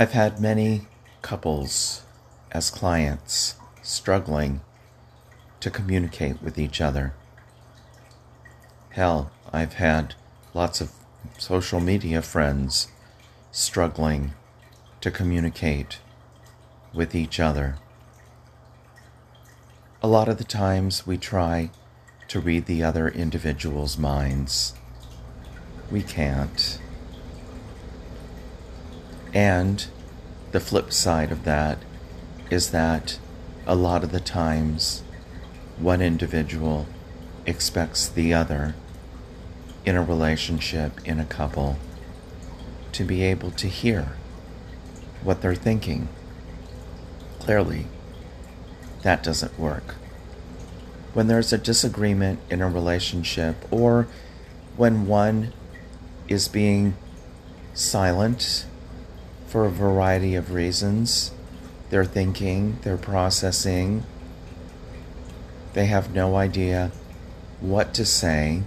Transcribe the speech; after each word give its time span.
I've 0.00 0.12
had 0.12 0.40
many 0.40 0.86
couples 1.20 2.04
as 2.52 2.70
clients 2.70 3.56
struggling 3.82 4.62
to 5.60 5.70
communicate 5.70 6.40
with 6.40 6.58
each 6.58 6.80
other. 6.80 7.12
Hell, 8.92 9.30
I've 9.52 9.74
had 9.74 10.14
lots 10.54 10.80
of 10.80 10.92
social 11.36 11.80
media 11.80 12.22
friends 12.22 12.88
struggling 13.52 14.32
to 15.02 15.10
communicate 15.10 15.98
with 16.94 17.14
each 17.14 17.38
other. 17.38 17.76
A 20.02 20.08
lot 20.08 20.30
of 20.30 20.38
the 20.38 20.44
times 20.44 21.06
we 21.06 21.18
try 21.18 21.68
to 22.28 22.40
read 22.40 22.64
the 22.64 22.82
other 22.82 23.06
individual's 23.06 23.98
minds. 23.98 24.72
We 25.90 26.02
can't. 26.02 26.80
And 29.32 29.86
the 30.52 30.60
flip 30.60 30.92
side 30.92 31.30
of 31.30 31.44
that 31.44 31.78
is 32.50 32.70
that 32.72 33.18
a 33.66 33.74
lot 33.74 34.02
of 34.02 34.10
the 34.10 34.20
times 34.20 35.02
one 35.78 36.02
individual 36.02 36.86
expects 37.46 38.08
the 38.08 38.34
other 38.34 38.74
in 39.84 39.96
a 39.96 40.02
relationship, 40.02 41.00
in 41.04 41.20
a 41.20 41.24
couple, 41.24 41.78
to 42.92 43.04
be 43.04 43.22
able 43.22 43.50
to 43.52 43.68
hear 43.68 44.12
what 45.22 45.40
they're 45.40 45.54
thinking. 45.54 46.08
Clearly, 47.38 47.86
that 49.02 49.22
doesn't 49.22 49.58
work. 49.58 49.94
When 51.14 51.26
there's 51.26 51.52
a 51.52 51.58
disagreement 51.58 52.40
in 52.50 52.60
a 52.60 52.68
relationship, 52.68 53.56
or 53.70 54.06
when 54.76 55.06
one 55.06 55.52
is 56.28 56.46
being 56.48 56.96
silent 57.74 58.66
for 59.50 59.66
a 59.66 59.70
variety 59.70 60.36
of 60.36 60.52
reasons, 60.52 61.32
they're 61.90 62.04
thinking, 62.04 62.78
they're 62.82 62.96
processing, 62.96 64.04
they 65.72 65.86
have 65.86 66.14
no 66.14 66.36
idea 66.36 66.92
what 67.58 67.92
to 67.94 68.04
say, 68.04 68.62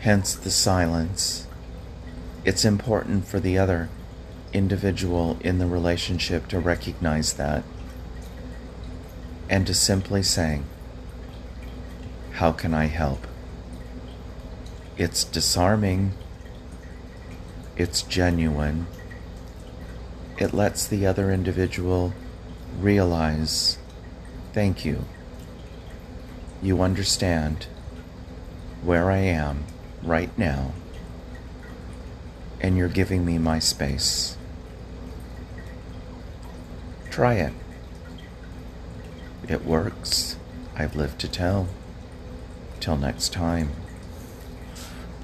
hence 0.00 0.34
the 0.34 0.50
silence. 0.50 1.46
It's 2.42 2.64
important 2.64 3.26
for 3.26 3.38
the 3.38 3.58
other 3.58 3.90
individual 4.54 5.36
in 5.42 5.58
the 5.58 5.66
relationship 5.66 6.48
to 6.48 6.58
recognize 6.58 7.34
that 7.34 7.64
and 9.50 9.66
to 9.66 9.74
simply 9.74 10.22
say, 10.22 10.62
How 12.32 12.50
can 12.52 12.72
I 12.72 12.86
help? 12.86 13.26
It's 14.96 15.22
disarming, 15.22 16.14
it's 17.78 18.02
genuine, 18.02 18.86
it 20.36 20.52
lets 20.52 20.86
the 20.86 21.06
other 21.06 21.32
individual 21.32 22.12
realize, 22.78 23.78
Thank 24.52 24.84
you. 24.84 25.04
You 26.60 26.82
understand 26.82 27.66
where 28.82 29.10
I 29.10 29.18
am 29.18 29.64
right 30.02 30.36
now, 30.36 30.72
and 32.60 32.76
you're 32.76 32.88
giving 32.88 33.24
me 33.24 33.38
my 33.38 33.60
space. 33.60 34.36
Try 37.10 37.34
it. 37.34 37.52
It 39.48 39.64
works. 39.64 40.36
I've 40.74 40.96
lived 40.96 41.20
to 41.20 41.28
tell. 41.28 41.68
Till 42.80 42.96
next 42.96 43.32
time. 43.32 43.70